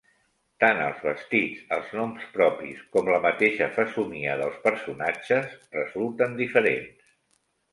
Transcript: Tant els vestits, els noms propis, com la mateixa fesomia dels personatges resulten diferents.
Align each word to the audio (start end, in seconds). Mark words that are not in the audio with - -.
Tant 0.61 0.79
els 0.85 1.01
vestits, 1.07 1.59
els 1.75 1.91
noms 1.97 2.23
propis, 2.39 2.81
com 2.97 3.11
la 3.15 3.19
mateixa 3.27 3.67
fesomia 3.77 4.35
dels 4.41 4.59
personatges 4.67 5.55
resulten 5.81 6.35
diferents. 6.45 7.15